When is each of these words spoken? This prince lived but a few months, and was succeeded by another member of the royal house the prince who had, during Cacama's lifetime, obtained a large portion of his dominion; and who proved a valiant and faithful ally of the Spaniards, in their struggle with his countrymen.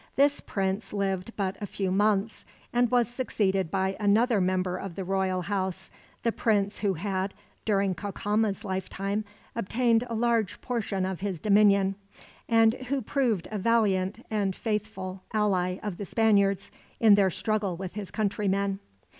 This 0.15 0.39
prince 0.39 0.93
lived 0.93 1.31
but 1.37 1.57
a 1.61 1.67
few 1.67 1.91
months, 1.91 2.43
and 2.73 2.89
was 2.89 3.07
succeeded 3.07 3.69
by 3.69 3.95
another 3.99 4.41
member 4.41 4.75
of 4.75 4.95
the 4.95 5.03
royal 5.03 5.43
house 5.43 5.91
the 6.23 6.31
prince 6.31 6.79
who 6.79 6.95
had, 6.95 7.35
during 7.65 7.93
Cacama's 7.93 8.65
lifetime, 8.65 9.23
obtained 9.55 10.03
a 10.09 10.15
large 10.15 10.59
portion 10.59 11.05
of 11.05 11.19
his 11.19 11.39
dominion; 11.39 11.93
and 12.49 12.73
who 12.89 12.99
proved 13.03 13.47
a 13.51 13.59
valiant 13.59 14.25
and 14.31 14.55
faithful 14.55 15.21
ally 15.33 15.77
of 15.83 15.97
the 15.97 16.05
Spaniards, 16.07 16.71
in 16.99 17.13
their 17.13 17.29
struggle 17.29 17.77
with 17.77 17.93
his 17.93 18.09
countrymen. 18.09 18.79